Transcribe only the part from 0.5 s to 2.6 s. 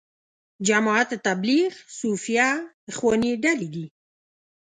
جماعت تبلیغ، صوفیه،